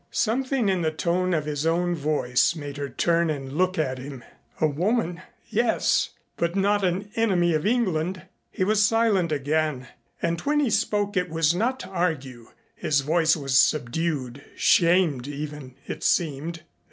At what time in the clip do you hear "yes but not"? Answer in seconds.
5.47-6.83